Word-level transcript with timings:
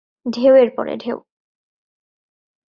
ঢেউ 0.25 0.53
এর 0.55 0.69
পর 0.75 0.85
ঢেউ। 0.97 1.17